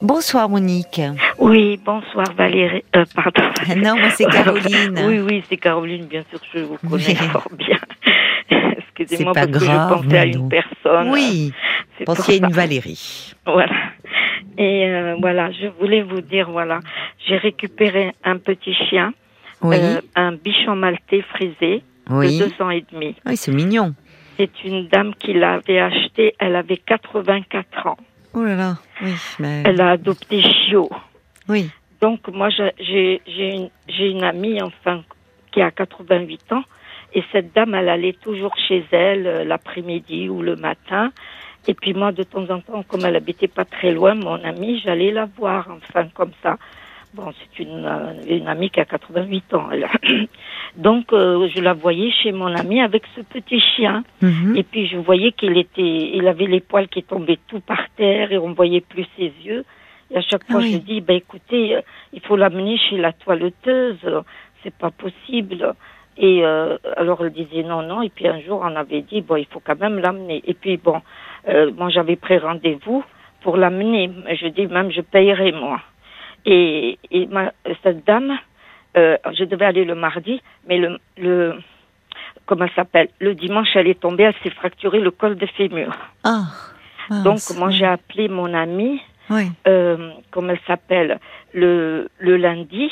[0.00, 1.00] Bonsoir Monique.
[1.38, 2.82] Oui, bonsoir Valérie.
[2.96, 3.42] Euh, pardon.
[3.76, 4.98] Non, moi c'est Caroline.
[5.06, 7.78] oui, oui, c'est Caroline, bien sûr, je vous connais fort bien.
[8.78, 11.10] Excusez-moi parce grave, que je pensais à une personne.
[11.10, 11.52] Oui,
[11.98, 12.52] C'est pensiez à une.
[12.52, 13.34] Valérie.
[13.44, 13.74] Voilà.
[14.56, 16.80] Et euh, voilà, je voulais vous dire, voilà,
[17.26, 19.12] j'ai récupéré un petit chien,
[19.62, 22.38] Oui, euh, un bichon maltais frisé oui.
[22.38, 23.14] de deux ans et demi.
[23.26, 23.94] Oui, c'est mignon.
[24.38, 27.96] C'est une dame qui l'avait acheté, elle avait 84 ans.
[28.34, 29.12] Oh là là, oui.
[29.38, 30.88] mais- Elle a adopté Chio.
[31.48, 31.68] Oui,
[32.00, 35.02] Donc moi j'ai- une, j'ai une amie enfin
[35.52, 36.62] qui a 88 ans
[37.12, 41.10] et cette dame elle allait toujours chez elle euh, l'après-midi ou le matin
[41.66, 44.80] et puis moi de temps en temps comme elle habitait pas très loin mon amie
[44.84, 46.56] j'allais la voir enfin comme ça.
[47.12, 49.88] Bon c'est une euh, une amie qui a 88 ans elle.
[50.76, 54.56] Donc euh, je la voyais chez mon amie avec ce petit chien mhm.
[54.56, 58.32] et puis je voyais qu'il était, il avait les poils qui tombaient tout par terre
[58.32, 59.64] et on voyait plus ses yeux.
[60.10, 60.72] Et à chaque Ah fois, oui.
[60.72, 61.80] je dis, bah écoutez, euh,
[62.12, 64.22] il faut l'amener chez la toiletteuse,
[64.62, 65.74] c'est pas possible.
[66.16, 68.02] Et euh, alors elle disait non, non.
[68.02, 70.42] Et puis un jour, on avait dit, bon, il faut quand même l'amener.
[70.46, 71.00] Et puis bon,
[71.48, 73.04] euh, moi j'avais pris rendez-vous
[73.42, 74.10] pour l'amener.
[74.40, 75.80] Je dis même, je payerai moi.
[76.46, 77.52] Et, et ma,
[77.82, 78.38] cette dame,
[78.96, 81.54] euh, je devais aller le mardi, mais le, le
[82.46, 85.92] comment s'appelle Le dimanche, elle est tombée, elle s'est fracturé le col de fémur.
[86.24, 86.44] Ah.
[87.24, 87.74] Donc, moi, oui.
[87.74, 91.18] j'ai appelé mon amie, Oui, euh, comment elle s'appelle,
[91.52, 92.90] le, le lundi,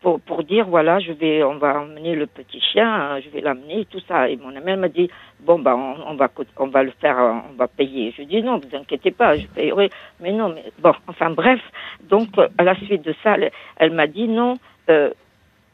[0.00, 3.40] pour, pour dire, voilà, je vais, on va emmener le petit chien, euh, je vais
[3.40, 4.28] l'amener, tout ça.
[4.28, 5.10] Et mon amie, m'a dit,
[5.40, 8.14] bon, bah, on, va, on va le faire, euh, on va payer.
[8.16, 9.90] Je dis, non, vous inquiétez pas, je payerai.
[10.20, 11.60] Mais non, mais bon, enfin, bref.
[12.08, 15.10] Donc, euh, à la suite de ça, elle, elle m'a dit, non, euh,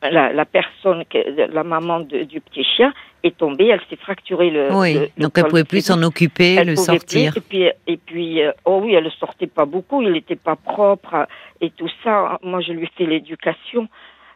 [0.03, 1.05] la, la personne,
[1.53, 4.69] la maman de- du petit chien est tombée, elle s'est fracturé le.
[4.73, 4.95] oui.
[4.95, 7.33] le- le Donc elle col pouvait plus s'en occuper, Elle le sortir.
[7.33, 7.39] plus.
[7.39, 10.55] Et puis, et puis euh, oh oui, elle ne sortait pas beaucoup, il n'était pas
[10.57, 11.25] propre euh,
[11.61, 12.39] et tout ça.
[12.43, 13.89] Moi, je lui fais l'éducation.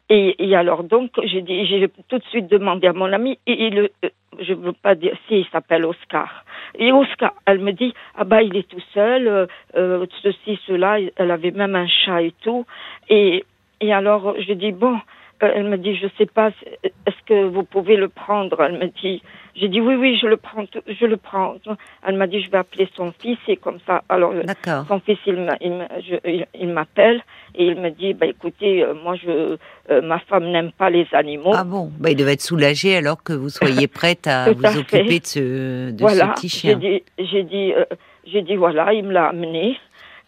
[0.09, 3.91] Et, et alors donc, j'ai tout de suite demandé à mon ami, et, et le,
[4.05, 4.09] euh,
[4.41, 6.45] je veux pas dire, si il s'appelle Oscar.
[6.77, 9.47] Et Oscar, elle me dit, ah bah il est tout seul,
[9.77, 10.99] euh, ceci, cela.
[11.17, 12.65] Elle avait même un chat et tout.
[13.09, 13.45] Et,
[13.81, 14.99] et alors, je dis bon.
[15.43, 16.51] Euh, Elle me dit, je sais pas,
[16.85, 18.61] est-ce que vous pouvez le prendre?
[18.63, 19.23] Elle me dit,
[19.57, 21.55] j'ai dit oui, oui, je le prends, je le prends.
[22.07, 24.03] Elle m'a dit, je vais appeler son fils et comme ça.
[24.09, 24.43] Alors, euh,
[24.89, 27.23] son fils, il m'appelle
[27.55, 29.57] et il me dit, bah écoutez, euh, moi, je,
[29.91, 31.53] euh, ma femme n'aime pas les animaux.
[31.55, 31.91] Ah bon?
[31.99, 34.79] Bah, Il devait être soulagé alors que vous soyez prête à vous fait.
[34.79, 36.29] occuper de ce, de voilà.
[36.37, 36.77] ce petit J'ai chien.
[36.77, 37.85] dit, j'ai dit, euh,
[38.27, 39.77] j'ai dit voilà, il me l'a amené.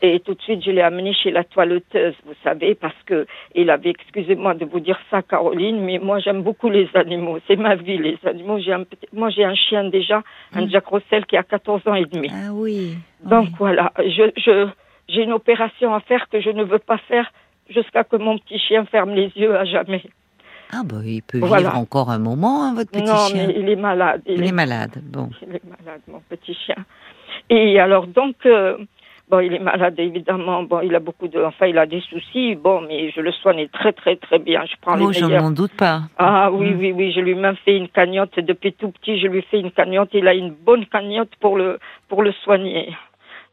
[0.05, 3.25] Et tout de suite, je l'ai amené chez la toiletteuse, vous savez, parce que
[3.55, 7.39] il avait, excusez-moi de vous dire ça, Caroline, mais moi j'aime beaucoup les animaux.
[7.47, 8.59] C'est ma vie, les animaux.
[8.59, 10.23] J'ai un petit- moi j'ai un chien déjà,
[10.55, 10.71] un Mm.
[10.71, 12.29] Jack Russell qui a 14 ans et demi.
[12.33, 12.97] Ah oui.
[13.23, 13.55] Donc oui.
[13.61, 14.69] voilà, je, je,
[15.09, 17.33] j'ai une opération à faire que je ne veux pas faire
[17.71, 20.03] jusqu'à que mon petit chien ferme les yeux à jamais.
[20.73, 21.69] Ah bah il peut Voilà.
[21.69, 23.47] vivre encore un moment, hein, votre petit non, chien.
[23.47, 24.23] mais il est malade.
[24.27, 24.97] Il est malade.
[25.05, 25.29] Bon.
[25.47, 26.75] Il est malade, mon petit chien.
[27.51, 28.79] Et alors donc, euh,
[29.31, 30.63] bon, il est malade évidemment.
[30.63, 32.55] Bon, il a beaucoup de, enfin, il a des soucis.
[32.55, 34.65] Bon, mais je le soigne très très très bien.
[34.67, 35.43] Je prends Oh, les je meilleurs.
[35.43, 36.03] n'en doute pas.
[36.19, 36.79] Ah oui Mm.
[36.81, 39.19] oui oui, je lui même fait une cagnotte depuis tout petit.
[39.21, 40.11] Je lui fais une cagnotte.
[40.13, 41.79] Il a une bonne cagnotte pour le
[42.09, 42.95] pour le soigner.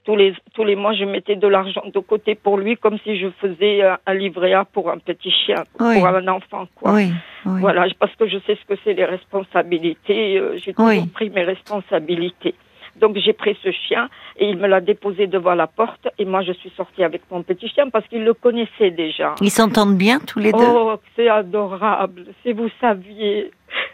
[0.05, 3.19] Tous les tous les mois, je mettais de l'argent de côté pour lui, comme si
[3.19, 5.95] je faisais euh, un livret A pour un petit chien, Oui.
[5.95, 6.93] pour un enfant quoi.
[6.93, 7.11] Oui.
[7.45, 7.59] oui.
[7.61, 10.37] Voilà, parce que je sais ce que c'est les responsabilités.
[10.39, 12.55] euh, j'ai toujours pris mes responsabilités.
[12.95, 16.41] Donc j'ai pris ce chien et il me l'a déposé devant la porte et moi
[16.43, 19.35] je suis sortie avec mon petit chien parce qu'il le connaissait déjà.
[19.41, 20.57] Ils s'entendent bien tous les deux?
[20.61, 23.51] Oh, c'est adorable, si vous saviez.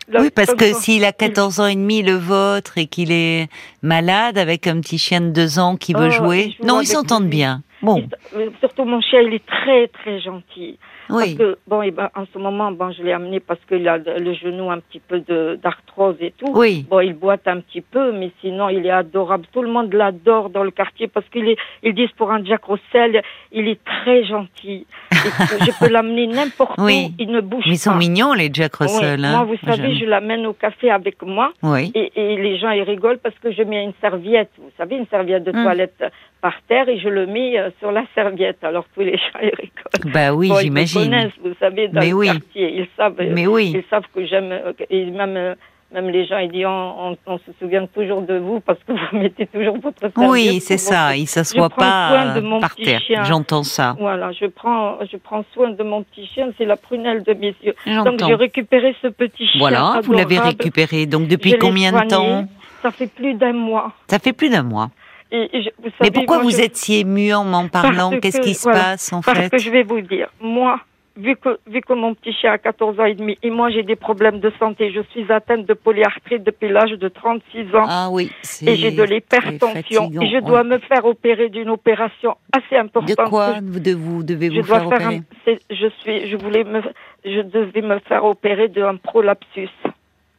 [0.07, 3.47] La- Oui, parce que s'il a 14 ans et demi, le vôtre, et qu'il est
[3.81, 6.55] malade avec un petit chien de 2 ans qui veut Oh, jouer.
[6.63, 7.61] non, ils s'entendent bien.
[7.85, 8.03] Bon,
[8.35, 10.77] euh, Surtout mon chien, il est très très gentil.
[11.07, 11.37] Parce oui.
[11.37, 14.33] que bon, et ben, en ce moment, bon, je l'ai amené parce qu'il a le
[14.33, 15.19] genou un petit peu
[15.61, 16.51] d'arthrose et tout.
[16.53, 16.85] Oui.
[16.89, 19.45] Bon, il boite un petit peu, mais sinon, il est adorable.
[19.53, 22.65] Tout le monde l'adore dans le quartier parce qu'il est, ils disent pour un Jack
[22.65, 24.87] Russell, il est très gentil.
[25.11, 27.09] Je peux l'amener n'importe Oui.
[27.11, 27.97] où, il ne bouge Mais ils sont pas.
[27.97, 28.87] mignons, les Jack Oui.
[28.87, 29.23] Russell.
[29.23, 29.31] hein.
[29.37, 31.91] Moi, vous savez, je l'amène au café avec moi Oui.
[31.93, 35.07] et, et les gens ils rigolent parce que je mets une serviette, vous savez, une
[35.07, 35.63] serviette de Mm.
[35.63, 36.03] toilette
[36.41, 38.63] par terre et je le mets euh, sur la serviette.
[38.63, 40.13] Alors tous les gens ils rigolent.
[40.13, 41.03] Bah oui, Bon, ils me j'imagine.
[41.11, 42.27] connaissent, vous savez, dans Mais le oui.
[42.27, 43.15] quartier, ils savent.
[43.19, 43.73] euh, Mais oui.
[43.75, 45.55] ils savent que j'aime, euh, et même,
[45.93, 48.91] même les gens, ils disent, on, on, on se souvient toujours de vous parce que
[49.11, 50.29] vous mettez toujours votre serviette.
[50.31, 51.07] Oui, c'est ça.
[51.07, 53.01] votre- Il s'assoit Je prends soin pas euh, par terre.
[53.23, 53.95] J'entends ça.
[53.99, 57.55] Voilà, je prends, je prends soin de mon petit chien, c'est la prunelle de mes
[57.63, 57.73] yeux.
[58.03, 59.59] Donc j'ai récupéré ce petit chien.
[59.59, 61.05] Voilà, vous l'avez récupéré.
[61.07, 62.45] Donc depuis combien de temps
[62.83, 63.93] Ça fait plus d'un mois.
[64.07, 64.89] Ça fait plus d'un mois.
[65.31, 68.09] Et, je- vous Mais pourquoi moi, vous je- êtes si ému en m'en parlant?
[68.11, 69.49] Parce Qu'est-ce que- qui se voilà, passe en Parce fait?
[69.49, 70.79] que je vais vous dire, moi,
[71.17, 73.83] vu que, vu que mon petit chien a 14 ans et demi, et moi j'ai
[73.83, 77.85] des problèmes de santé, je suis atteinte de polyarthrite depuis l'âge de 36 ans.
[77.87, 78.31] Ah oui,
[78.67, 80.11] Et j'ai de l'hypertension.
[80.21, 80.41] Et je ouais.
[80.41, 83.09] dois me faire opérer d'une opération assez importante.
[83.09, 85.21] De quoi vous, de, vous devez je vous dois faire faire opérer?
[85.47, 86.81] un, je suis, je voulais me,
[87.25, 89.69] je devais me faire opérer d'un prolapsus.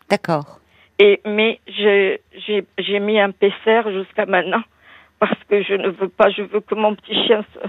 [0.08, 0.60] D'accord.
[0.98, 4.62] Et mais j'ai mis un PCR jusqu'à maintenant
[5.18, 7.68] parce que je ne veux pas, je veux que mon petit chien se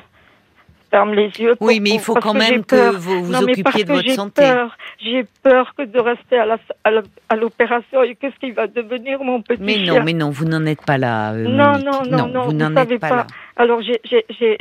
[0.89, 1.55] ferme les yeux.
[1.55, 3.89] pour- Oui, mais il faut quand même que vous vous Non, mais parce occupiez de
[3.89, 4.41] que votre j'ai santé.
[4.41, 4.77] Peur.
[4.99, 9.83] J'ai peur que de rester à l'opération et qu'est-ce qu'il va devenir mon petit Mais
[9.85, 9.99] chien.
[9.99, 11.33] non, mais non, vous n'en êtes pas là.
[11.33, 13.15] euh, Non, non, non, non, vous vous n'en savez êtes pas, pas.
[13.17, 13.27] là.
[13.57, 14.57] Alors j'ai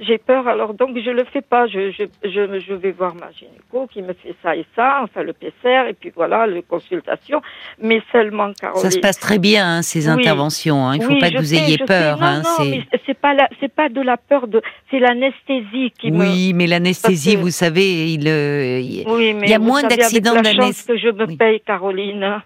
[0.00, 1.66] j'ai peur alors donc je le fais pas.
[1.66, 5.22] Je je je je vais voir ma gynéco qui me fait ça et ça, enfin
[5.22, 7.42] le PCR et puis voilà les consultations.
[7.80, 8.82] Mais seulement Caroline.
[8.82, 10.12] Ça se passe très bien hein, ces Oui.
[10.14, 10.86] interventions.
[10.86, 10.94] hein.
[10.96, 12.16] Il ne faut Oui, pas que vous sais, ayez peur.
[12.18, 12.20] sais.
[12.24, 14.98] Non, hein, non, c'est- mais c'est pas la, c'est pas de la peur de, c'est
[14.98, 16.18] l'anesthésie qui me.
[16.20, 19.64] Oui, mais l'anesthésie, que- vous savez, il, euh, il- Oui, mais il y a vous
[19.66, 20.56] moins d'accidents d'anesthésie.
[20.60, 21.36] chance que je me Oui.
[21.36, 22.40] paye, Caroline.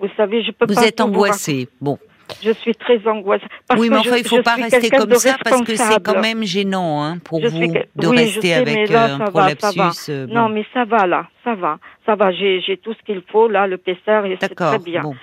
[0.00, 0.86] Vous savez, je peux vous pas.
[0.86, 1.68] êtes vous angoissée.
[1.80, 1.98] Bon.
[2.42, 3.44] Je suis très angoissée.
[3.66, 6.20] Parce oui, mais enfin, il je faut pas rester comme ça parce que c'est quand
[6.20, 9.18] même gênant hein, pour Je vous suis de oui, rester sais, avec là, euh, un
[9.18, 10.08] va, prolapsus.
[10.10, 12.32] euh, Non, mais ça va là, ça va, ça va.
[12.32, 15.02] J'ai, j'ai tout ce qu'il faut là, le PCR, c'est très bien.
[15.02, 15.14] Bon.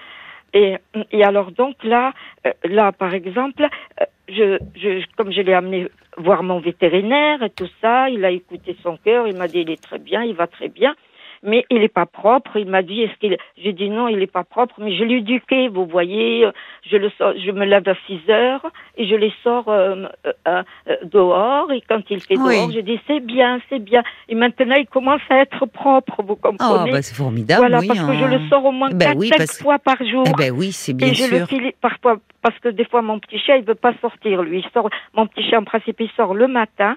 [0.53, 0.77] Et,
[1.11, 2.13] et alors donc là,
[2.47, 3.67] euh, là par exemple,
[4.01, 5.87] euh, je, je, comme je l'ai amené
[6.17, 9.69] voir mon vétérinaire et tout ça, il a écouté son cœur, il m'a dit il
[9.69, 10.95] est très bien, il va très bien,
[11.45, 12.57] mais il est pas propre.
[12.57, 15.17] Il m'a dit est-ce qu'il, j'ai dit non, il est pas propre, mais je l'ai
[15.17, 16.45] éduqué, vous voyez,
[16.89, 18.65] je le sors, je me lève à 6 heures
[18.97, 20.05] et je les sors euh,
[20.47, 22.55] euh, euh, dehors et quand il fait Oui.
[22.55, 24.03] dehors, je dis c'est bien, c'est bien.
[24.29, 26.91] Et maintenant il commence à être propre, vous Oh, comprenez?
[26.91, 27.61] bah, c'est formidable.
[27.61, 28.37] Voilà, oui, parce que je hein.
[28.37, 30.23] le sors au moins Ben 4 oui, 5 parce que- fois par jour.
[30.27, 33.19] Eh ben oui, c'est bien Et je le file parfois parce que des fois mon
[33.19, 34.59] petit chien il veut pas sortir lui.
[34.65, 36.95] Il sort mon petit chien en principe il sort le matin.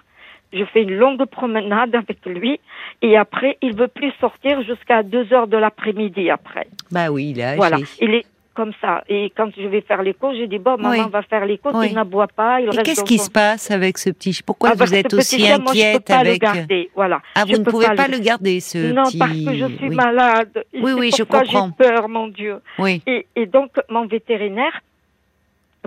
[0.53, 2.59] Je fais une longue promenade avec lui
[3.03, 6.67] et après il veut plus sortir jusqu'à 2 heures de l'après-midi après.
[6.91, 7.57] Bah oui, il est âgé.
[7.57, 8.25] Voilà, il est
[8.55, 9.05] comme ça.
[9.09, 11.11] Et quand je vais faire l'écho, j'ai dit bon maman Oui.
[11.13, 11.89] va faire l'écho, Oui.
[11.91, 14.43] il n'aboie pas, il Et reste qu'est-ce qui son- se passe avec ce petit chien
[14.45, 17.21] Pourquoi Ah, vous êtes aussi chien, moi, je peux inquiète pas avec le garder, voilà.
[17.37, 19.19] Ah, Je vous ne pouvez pas pas le- le garder, ce Non, petit.
[19.19, 19.95] parce que je suis oui.
[19.95, 20.65] malade.
[20.73, 21.69] Et Oui, oui, je comprends.
[21.79, 22.57] J'ai peur, mon Dieu.
[22.81, 23.01] Oui.
[23.07, 24.81] Et, et donc, mon vétérinaire,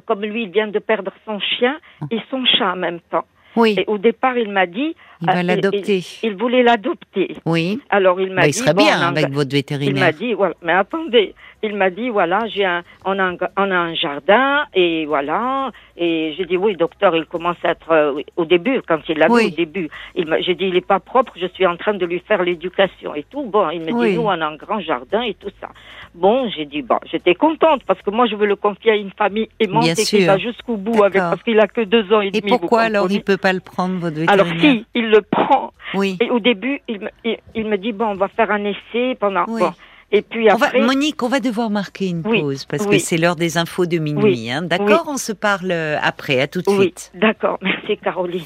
[0.06, 1.78] comme lui, il vient de perdre son chien
[2.10, 3.26] et son chat en même temps.
[3.56, 6.04] Oui, Et au départ, il m'a dit, il va euh, l'adopter.
[6.24, 7.36] il voulait l'adopter.
[7.46, 7.80] Oui.
[7.90, 10.14] Alors, il m'a Bah, dit, il serait bien avec votre il m'a vétérinaire.
[10.14, 13.76] dit, voilà, mais attendez, il m'a dit, voilà, j'ai un, on a un, on a
[13.78, 18.46] un jardin, et voilà, et j'ai dit, oui, docteur, il commence à être, euh, au
[18.46, 19.44] début, quand il l'a Oui.
[19.44, 21.94] vu, au début, il m'a, j'ai dit, il est pas propre, je suis en train
[21.94, 23.44] de lui faire l'éducation et tout.
[23.44, 24.10] Bon, il me Oui.
[24.12, 25.70] dit, nous, on a un grand jardin et tout ça.
[26.14, 29.12] Bon, j'ai dit, bon, j'étais contente, parce que moi, je veux le confier à une
[29.12, 32.22] famille aimante Bien et qui va jusqu'au bout avec, parce qu'il a que deux ans
[32.22, 32.52] et, Et demi.
[32.52, 35.72] vous pourquoi alors il peut pas le prendre, votre alors vétérinaire si, il le prend.
[35.94, 36.18] Oui.
[36.22, 39.16] Et au début, il me, il, il me dit, bon, on va faire un essai
[39.20, 39.46] pendant...
[39.48, 39.62] Oui.
[39.62, 39.72] Bon.
[40.14, 40.82] Et puis On va- après...
[40.82, 43.98] Monique, on va devoir marquer une Oui, pause parce que c'est l'heure des infos de
[43.98, 44.24] minuit.
[44.24, 44.62] Oui, hein.
[44.62, 46.42] D'accord On se parle euh, après.
[46.42, 47.12] À tout de Oui, suite.
[47.16, 47.58] d'accord.
[47.62, 48.44] Merci, Caroline.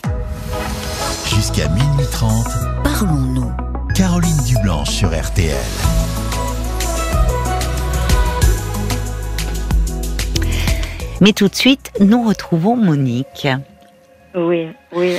[1.27, 2.45] Jusqu'à minuit 30,
[2.83, 3.51] Parlons-nous.
[3.95, 5.55] Caroline Dublanche sur RTL.
[11.21, 13.47] Mais tout de suite, nous retrouvons Monique.
[14.35, 15.13] Oui, oui,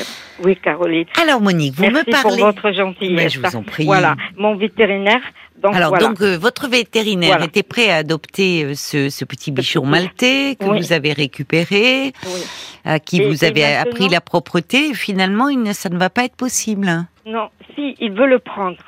[0.45, 1.07] oui, Caroline.
[1.21, 2.37] Alors Monique, vous Merci me parlez.
[2.37, 3.17] pour votre gentillesse.
[3.17, 3.87] Mais je vous en prie.
[3.87, 5.21] Voilà, mon vétérinaire.
[5.63, 6.07] Donc Alors voilà.
[6.09, 7.45] donc euh, votre vétérinaire Voilà.
[7.47, 10.79] était prêt à adopter euh, ce, ce petit bichon petit- maltais que Oui.
[10.81, 12.41] vous avez récupéré, Oui.
[12.85, 14.89] à qui Et- vous avez appris la propreté.
[14.91, 17.07] Et finalement, il ne- ça ne va pas être possible.
[17.25, 18.79] Non, si, il veut le prendre,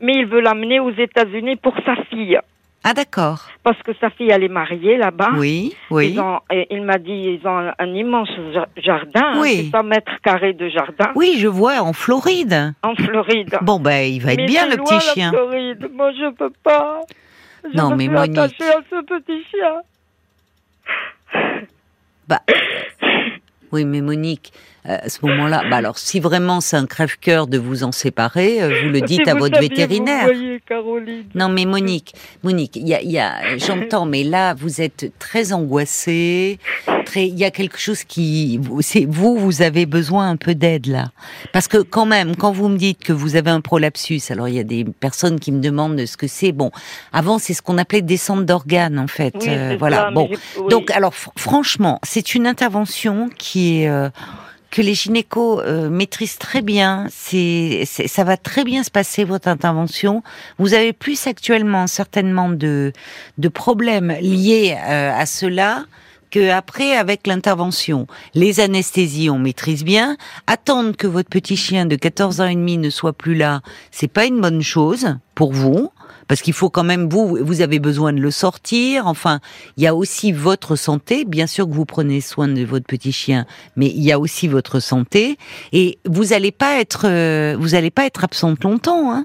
[0.00, 2.38] mais il veut l'amener aux États-Unis pour sa fille,
[2.90, 3.40] Ah d'accord.
[3.64, 5.32] parce que sa fille elle est mariée là-bas.
[5.36, 6.12] Oui, oui.
[6.14, 9.64] Ils ont, et il m'a dit, ils ont un, immense ja- jardin, hein, Oui.
[9.66, 12.72] 600 mètres carrés de jardin Oui, je vois en Floride.
[12.82, 13.58] en Floride.
[13.60, 15.30] Bon ben, il va être Mais bien le loin, petit la chien.
[15.32, 15.90] Floride.
[15.92, 17.00] Moi, je peux pas.
[17.70, 18.38] Je Non, mais suis Monique.
[18.38, 19.74] à ce petit chien.
[23.78, 24.52] Oui, mais Monique,
[24.88, 28.60] euh, à ce moment-là, bah alors si vraiment c'est un crève-cœur de vous en séparer,
[28.60, 30.26] euh, vous le dites Si à votre saviez, vétérinaire.
[30.26, 31.24] Vous voyez, Caroline.
[31.36, 35.12] Non, mais Monique, Monique, il y a, il y a, j'entends, mais là, vous êtes
[35.20, 36.58] très angoissée.
[37.04, 40.54] Très, il y a quelque chose qui, vous- c'est vous, vous avez besoin un peu
[40.54, 41.10] d'aide là,
[41.54, 44.56] parce que quand même, quand vous me dites que vous avez un prolapsus, alors il
[44.56, 46.52] y a des personnes qui me demandent ce que c'est.
[46.52, 46.70] Bon,
[47.12, 49.34] avant c'est ce qu'on appelait descente d'organes en fait.
[49.40, 49.96] Oui, Euh, voilà.
[49.96, 50.68] ça, bon, oui.
[50.68, 54.08] donc alors fr- franchement, c'est une intervention qui euh,
[54.70, 57.06] que les gynécos euh, maîtrisent très bien.
[57.10, 60.22] C'est- ça va très bien se passer votre intervention.
[60.58, 62.92] Vous avez plus actuellement certainement de
[63.38, 65.84] de problèmes liés euh, à cela
[66.30, 70.18] que après, avec l'intervention, les anesthésies, on maîtrise bien.
[70.46, 74.12] Attendre que votre petit chien de 14 ans et demi ne soit plus là, c'est
[74.12, 75.90] pas une bonne chose pour vous.
[76.28, 79.06] Parce qu'il faut quand même, vous, vous avez besoin de le sortir.
[79.06, 79.40] Enfin,
[79.76, 81.24] il y a aussi votre santé.
[81.24, 84.46] Bien sûr que vous prenez soin de votre petit chien, mais il y a aussi
[84.46, 85.36] votre santé.
[85.72, 89.24] Et vous allez pas être, euh, vous allez pas être absente longtemps, hein.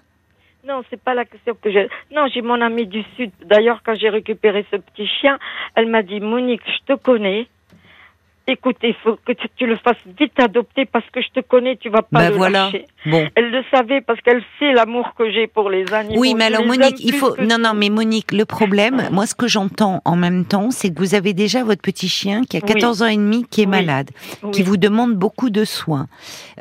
[0.66, 1.90] Non, c'est pas la question que j'ai.
[2.10, 3.32] Non, j'ai mon amie du Sud.
[3.46, 5.38] D'ailleurs, quand j'ai récupéré ce petit chien,
[5.76, 7.48] elle m'a dit, Monique, je te connais.
[8.46, 11.78] Écoute, il faut que tu, tu le fasses vite adopter parce que je te connais,
[11.78, 12.66] tu vas pas Ben le voilà.
[12.66, 12.86] lâcher.
[13.06, 13.26] Bon.
[13.36, 16.20] Elle le savait parce qu'elle sait l'amour que j'ai pour les animaux.
[16.20, 19.48] Oui, mais alors Monique, il faut non non mais Monique, le problème, moi ce que
[19.48, 22.74] j'entends en même temps, c'est que vous avez déjà votre petit chien qui a Oui.
[22.74, 23.72] 14 ans et demi qui est Oui.
[23.72, 24.10] malade,
[24.52, 26.08] qui vous demande beaucoup de soins.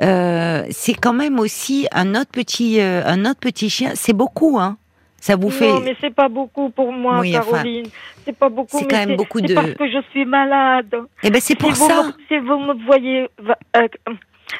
[0.00, 4.58] Euh, c'est quand même aussi un autre petit euh, un autre petit chien, c'est beaucoup
[4.60, 4.76] hein.
[5.24, 7.86] Ça vous fait Non, mais c'est pas beaucoup pour moi, Oui, enfin, Caroline.
[8.24, 8.76] c'est pas beaucoup.
[8.76, 10.92] c'est mais quand même beaucoup de- parce que je suis malade.
[11.22, 12.02] Eh ben c'est pour si vous ça.
[12.02, 13.28] Me, si vous me voyez.
[13.76, 13.86] euh,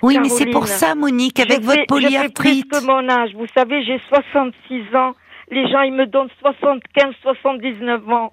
[0.04, 2.64] Oui, mais c'est pour Caroline, ça Monique avec je votre fais- Je polyarthrite.
[2.72, 3.30] fais plus que mon âge.
[3.34, 5.14] Vous savez, j'ai 66 ans.
[5.50, 8.32] Les gens, ils me donnent 75, 79 ans.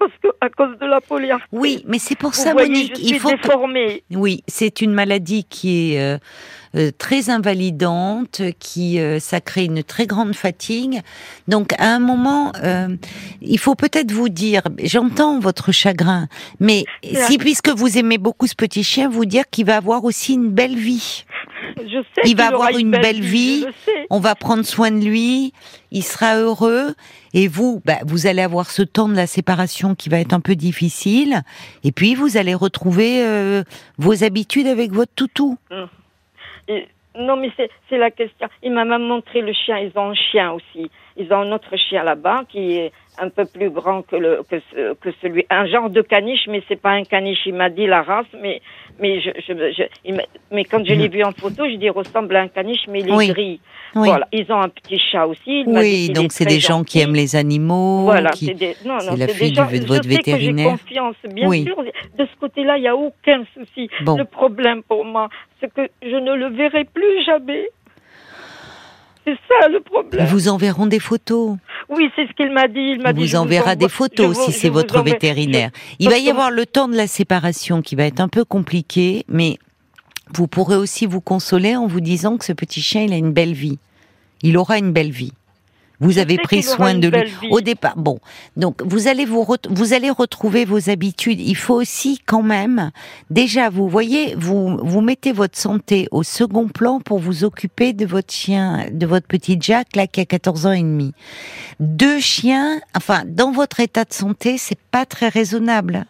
[0.00, 1.48] Parce que, à cause de la polyarthrite.
[1.52, 4.02] Oui, mais c'est pour ça voyez, Monique, je suis il faut déformée.
[4.10, 6.18] Oui, c'est une maladie qui est euh,
[6.76, 11.00] euh, très invalidante, qui euh, ça crée une très grande fatigue.
[11.48, 12.96] Donc à un moment, euh,
[13.42, 16.28] il faut peut-être vous dire, j'entends votre chagrin,
[16.60, 20.34] mais si puisque vous aimez beaucoup ce petit chien, vous dire qu'il va avoir aussi
[20.34, 21.24] une belle vie.
[21.86, 23.66] Je sais Il va avoir une belle vie.
[24.10, 25.52] On va prendre soin de lui,
[25.90, 26.94] il sera heureux,
[27.34, 30.40] et vous, bah, vous allez avoir ce temps de la séparation qui va être un
[30.40, 31.42] peu difficile,
[31.84, 33.62] et puis vous allez retrouver euh,
[33.98, 35.56] vos habitudes avec votre toutou.
[36.68, 36.86] Et-
[37.18, 38.48] non, mais c'est la question.
[38.62, 39.78] Il m'a même montré le chien.
[39.78, 40.88] Ils ont un chien aussi.
[41.20, 44.56] Ils ont un autre chien là-bas qui est un peu plus grand que le que,
[44.70, 47.40] ce- que celui, un genre de caniche, mais c'est pas un caniche.
[47.44, 48.62] Il m'a dit la race, mais
[48.98, 51.86] mais je, je, je- il m'a- mais quand je l'ai vu en photo, je dis
[51.86, 53.28] il ressemble à un caniche, mais il est Oui.
[53.28, 53.60] gris.
[53.96, 54.08] Oui.
[54.08, 54.26] Voilà.
[54.32, 55.40] Ils ont un petit chat aussi.
[55.62, 58.04] Il m'a dit Oui, donc est c'est des gens qui aiment les animaux.
[58.04, 60.10] Voilà, qui- c'est des, non, non, c'est la c'est fille des gens, de votre je
[60.10, 60.70] sais que vétérinaire.
[60.70, 61.64] confiance, bien Oui.
[61.64, 61.76] sûr.
[62.18, 63.90] De ce côté-là, il n'y a aucun souci.
[64.02, 64.16] Bon.
[64.16, 65.28] Le problème pour moi,
[65.60, 67.68] c'est que je ne le verrai plus jamais.
[69.26, 70.26] C'est ça le Ils problème.
[70.26, 71.56] vous enverront des photos.
[71.88, 72.92] Oui, c'est ce qu'il m'a dit.
[72.96, 73.20] Il m'a dit.
[73.20, 75.70] vous enverra des photos vous- si c'est votre vétérinaire.
[75.98, 78.44] Il va y que- avoir le temps de la séparation qui va être un peu
[78.44, 79.58] compliqué, mais
[80.34, 83.32] vous pourrez aussi vous consoler en vous disant que ce petit chien, il a une
[83.32, 83.78] belle vie.
[84.42, 85.32] Il aura une belle vie.
[86.00, 87.96] Vous avez pris soin de lui au départ.
[87.96, 88.18] Bon,
[88.56, 91.40] donc vous allez vous vous allez retrouver vos habitudes.
[91.40, 92.90] Il faut aussi quand même
[93.28, 98.06] déjà vous voyez vous vous mettez votre santé au second plan pour vous occuper de
[98.06, 101.12] votre chien, de votre petit Jack là qui a 14 ans et demi.
[101.80, 106.06] Deux chiens, enfin dans votre état de santé, c'est pas très raisonnable.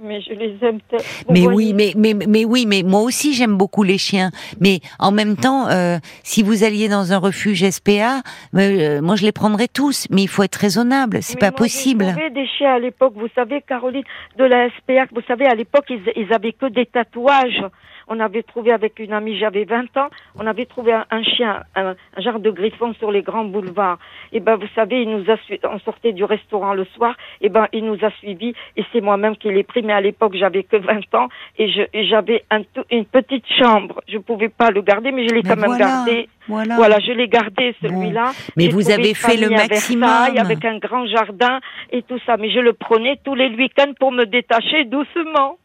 [0.00, 0.80] Mais je les aime.
[0.82, 4.30] te- vous Mais oui, mais, mais, mais oui, mais moi aussi j'aime beaucoup les chiens.
[4.60, 8.20] Mais en même temps, euh, si vous alliez dans un refuge SPA,
[8.54, 10.06] euh, moi je les prendrais tous.
[10.10, 12.04] Mais il faut être raisonnable, c'est pas moi, possible.
[12.06, 14.04] trouvé des chiens à l'époque, vous savez, Caroline,
[14.38, 17.62] de la SPA, vous savez, à l'époque, ils, ils avaient que des tatouages.
[18.06, 21.62] On avait trouvé avec une amie, j'avais 20 ans, on avait trouvé un, un chien,
[21.74, 23.98] un, un genre de griffon sur les grands boulevards.
[24.30, 25.36] Et ben, vous savez, il nous a
[25.72, 29.38] on sortait du restaurant le soir, et ben, il nous a suivis, et c'est moi-même
[29.38, 31.28] qui l'ai mais à l'époque, j'avais que 20 ans,
[31.58, 31.68] et
[32.08, 34.00] j'avais un une petite chambre.
[34.08, 36.28] Je pouvais pas le garder, mais je l'ai quand même voilà, gardé.
[36.48, 36.76] Voilà.
[36.76, 38.32] Voilà, je l'ai gardé celui-là.
[38.56, 40.08] Mais vous avez fait le maximum.
[40.36, 42.36] Avec un grand jardin et tout ça.
[42.36, 45.58] Mais je le prenais tous les week-ends pour me détacher doucement.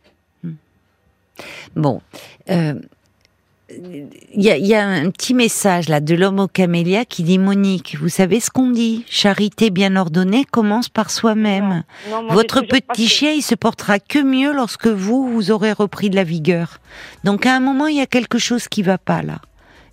[1.75, 2.01] Bon.
[2.49, 2.73] euh,
[3.71, 7.37] Il y, a, y a un petit message là de l'homme au camélia qui dit
[7.37, 9.05] Monique, vous savez ce qu'on dit?
[9.07, 11.83] Charité bien ordonnée commence par soi-même.
[12.29, 16.23] Votre petit chien, il se portera que mieux lorsque vous, vous aurez repris de la
[16.23, 16.79] vigueur.
[17.23, 19.39] Donc à un moment, il y a quelque chose qui va pas là.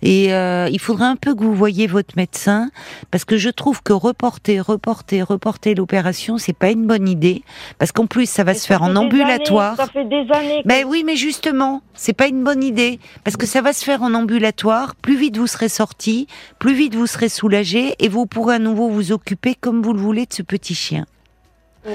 [0.01, 2.69] Et euh, il faudra un peu que vous voyez votre médecin,
[3.11, 7.43] parce que je trouve que reporter, reporter, reporter l'opération, c'est pas une bonne idée,
[7.79, 9.73] parce qu'en plus ça va se faire en ambulatoire.
[9.73, 10.61] années, ça fait des années.
[10.63, 13.83] que- Ben oui, mais justement, c'est pas une bonne idée parce que ça va se
[13.83, 14.95] faire en ambulatoire.
[14.95, 16.27] Plus vite vous serez sorti,
[16.59, 19.99] plus vite vous serez soulagé et vous pourrez à nouveau vous occuper comme vous le
[19.99, 21.05] voulez de ce petit chien.
[21.85, 21.93] Oui.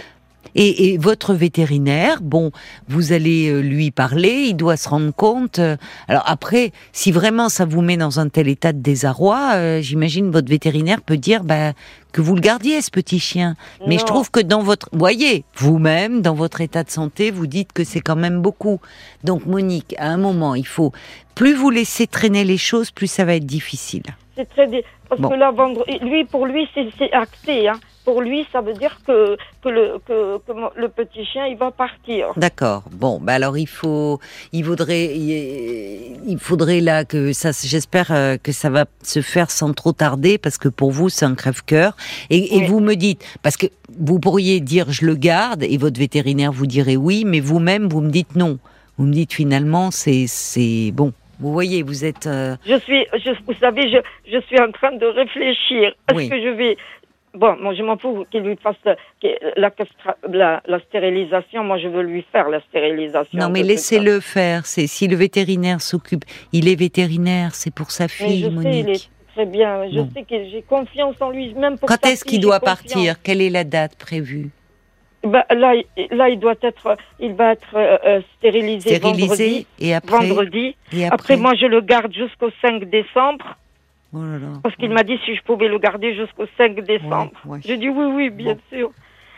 [0.55, 2.51] Et, et votre vétérinaire, bon,
[2.89, 5.59] vous allez euh, lui parler, il doit se rendre compte.
[5.59, 5.77] euh,
[6.09, 10.31] Alors après, si vraiment ça vous met dans un tel état de désarroi, euh, j'imagine
[10.31, 11.73] votre vétérinaire peut dire bah,
[12.13, 13.57] que vous le gardiez ce petit chien.
[13.87, 17.73] Mais je trouve que dans votre, voyez, vous-même, dans votre état de santé, vous dites
[17.73, 18.81] que c'est quand même beaucoup.
[19.25, 20.93] Donc Monique, à un moment, il faut
[21.35, 24.03] plus vous laisser traîner les choses, plus ça va être difficile.
[24.37, 24.67] C'est très
[25.09, 25.29] parce Bon.
[25.31, 25.53] que là,
[26.03, 27.69] lui pour lui c'est c'est acté.
[27.69, 27.79] Hein.
[28.04, 31.71] Pour lui, ça veut dire que, que, le, que, que le petit chien, il va
[31.71, 32.28] partir.
[32.37, 32.82] D'accord.
[32.90, 34.18] Bon, bah alors il faut,
[34.52, 39.73] il vaudrait, il faudrait là que ça, j'espère euh, que ça va se faire sans
[39.73, 41.97] trop tarder parce que pour vous c'est un crève-cœur.
[42.30, 42.66] Et, et Oui.
[42.66, 43.66] vous me dites, parce que
[43.99, 48.00] vous pourriez dire je le garde et votre vétérinaire vous dirait oui, mais vous-même vous
[48.00, 48.59] me dites non.
[48.99, 51.12] Vous me dites finalement c'est, c'est bon.
[51.40, 52.28] Vous voyez, vous êtes.
[52.28, 53.99] euh, Je suis, je, vous savez, je,
[54.30, 55.92] je suis en train de réfléchir.
[56.09, 56.28] Est-ce Oui.
[56.28, 56.76] que je vais.
[57.35, 58.77] Bon, moi, je m'en fous qu'il lui fasse
[59.57, 61.65] la, castra- la, la stérilisation.
[61.65, 63.39] Moi, je veux lui faire la stérilisation.
[63.39, 64.67] Non, mais laissez-le faire.
[64.67, 68.25] C'est si le vétérinaire s'occupe, il est vétérinaire, c'est pour sa ça.
[68.25, 69.89] Mais fille, je sais, il est très bien.
[69.91, 70.11] Je Bon.
[70.15, 72.83] sais que j'ai confiance en lui, même pour Quand est-ce fille, qu'il doit confiance.
[72.93, 73.23] partir?
[73.23, 74.51] Quelle est la date prévue?
[75.25, 79.67] Bah, là, il- là, il doit être, il va être euh, euh, stérilisé, Stérilisé vendredi.
[79.79, 80.77] et après, Vendredi.
[80.93, 83.57] et Après, après, moi, je le garde jusqu'au 5 décembre
[84.14, 84.49] Oh là là.
[84.62, 87.31] parce qu'il m'a dit si je pouvais le garder jusqu'au 5 décembre.
[87.47, 87.61] Ouais, ouais.
[87.64, 88.61] J'ai dit oui, oui, bien Bon.
[88.71, 88.90] sûr.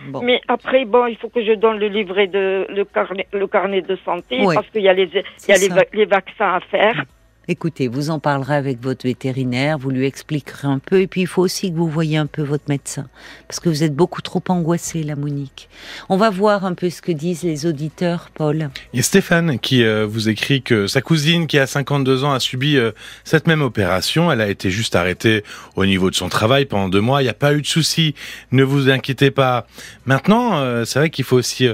[0.09, 0.23] Bon.
[0.23, 3.81] Mais après, bon, il faut que je donne le livret de le carnet, le carnet
[3.83, 7.05] de santé parce qu'il y a les, il y a les, les vaccins à faire.
[7.47, 11.27] Écoutez, vous en parlerez avec votre vétérinaire, vous lui expliquerez un peu, et puis il
[11.27, 13.07] faut aussi que vous voyez un peu votre médecin,
[13.49, 15.69] parce que vous êtes beaucoup trop angoissée, la Monique.
[16.09, 18.71] On va voir un peu ce que disent les auditeurs, Paul.
[18.95, 22.33] Il y a Stéphane qui euh, vous écrit que sa cousine qui a 52 ans
[22.33, 22.93] a subi euh,
[23.25, 24.33] cette même opération.
[24.33, 25.45] Elle a été juste arrêtée
[25.77, 27.21] au niveau de son travail pendant deux mois.
[27.21, 28.15] Il n'y a pas eu de souci.
[28.53, 29.67] Ne vous inquiétez pas.
[30.07, 31.69] Maintenant, euh, c'est vrai qu'il faut aussi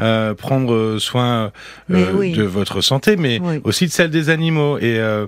[0.00, 1.52] euh, prendre soin
[1.90, 2.32] euh, oui.
[2.32, 3.60] de votre santé, mais Oui.
[3.64, 4.78] aussi de celle des animaux.
[4.78, 5.26] Et euh,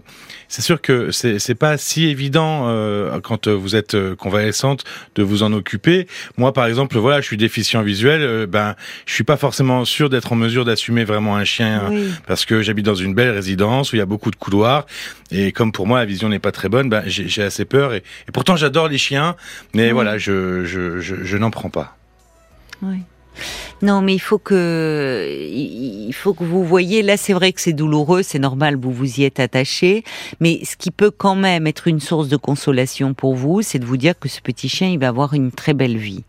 [0.49, 2.67] c'est sûr que c'est pas si évident
[3.23, 4.85] quand vous êtes convalescente
[5.17, 6.07] de vous en occuper.
[6.37, 8.47] Moi, par exemple, voilà, je suis déficient visuel.
[8.47, 12.11] ben, je suis pas forcément sûr d'être en mesure d'assumer vraiment un chien Oui.
[12.27, 14.87] parce que j'habite dans une belle résidence où il y a beaucoup de couloirs
[15.33, 17.99] et comme pour moi la vision n'est pas très bonne, ben j'ai assez peur et,
[18.29, 19.35] et pourtant j'adore les chiens,
[19.75, 21.97] mais voilà, je je je, je n'en prends pas.
[22.83, 22.99] Oui.
[23.83, 27.03] Non, mais il faut que il faut que vous voyez.
[27.03, 30.05] Là, c'est vrai que c'est douloureux, c'est normal, vous vous y êtes attaché.
[30.41, 33.85] Mais ce qui peut quand même être une source de consolation pour vous, c'est de
[33.85, 36.25] vous dire que ce petit chien, il va avoir une très belle vie.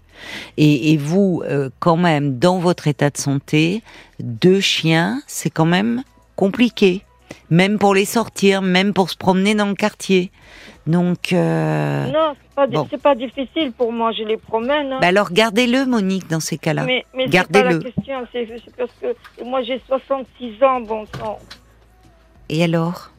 [0.58, 3.84] Et, et vous, euh, quand même, dans votre état de santé,
[4.20, 6.04] deux chiens, c'est quand même
[6.36, 7.04] compliqué.
[7.50, 10.32] Même pour les sortir, même pour se promener dans le quartier.
[10.86, 12.88] Donc, euh, Non, c'est pas, bon.
[13.02, 14.12] pas difficile pour moi.
[14.14, 14.94] Je les promène.
[14.94, 14.98] hein.
[15.02, 16.84] bah alors gardez-le, Monique, dans ces cas-là.
[16.86, 17.80] mais mais c'est pas la Gardez-le.
[17.92, 18.16] question.
[18.32, 21.40] C'est parce que moi j'ai 66 ans, bon sang.
[22.50, 23.12] Et alors?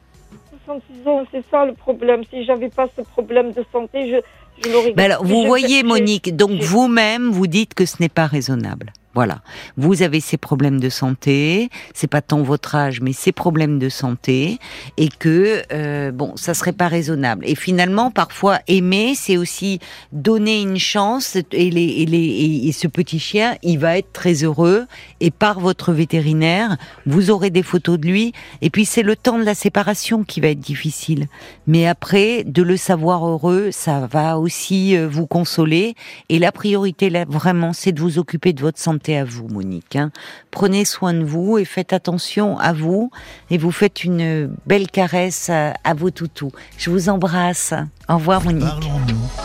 [0.65, 2.21] 66 ans, c'est ça le problème.
[2.31, 4.91] Si j'avais pas ce problème de santé, je, je l'aurais.
[4.93, 8.91] Ben alors, vous voyez, Monique, donc vous-même, vous dites que ce n'est pas raisonnable.
[9.15, 9.41] Voilà.
[9.75, 13.89] Vous avez ces problèmes de santé, c'est pas tant votre âge, mais ces problèmes de
[13.89, 14.59] santé,
[14.97, 17.43] et que, euh, bon, ça serait pas raisonnable.
[17.47, 19.79] Et finalement, parfois, aimer, c'est aussi
[20.11, 24.43] donner une chance, et, les, et, les, et, ce petit chien, il va être très
[24.43, 24.85] heureux,
[25.21, 29.39] et par votre vétérinaire, vous aurez des photos de lui, et puis c'est le temps
[29.39, 31.27] de la séparation qui va être difficile.
[31.65, 35.95] Mais après, de le savoir heureux, ça va aussi euh, vous consoler.
[36.29, 39.95] Et la priorité, là, vraiment, c'est de vous occuper de votre santé à vous, Monique.
[39.95, 40.11] hein.
[40.51, 43.11] Prenez soin de vous et faites attention à vous.
[43.49, 46.51] Et vous faites une belle caresse à, vos toutous.
[46.77, 47.73] Je vous embrasse.
[48.07, 48.67] Au revoir, Monique.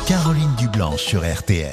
[0.06, 1.72] Caroline Dublanche sur RTL.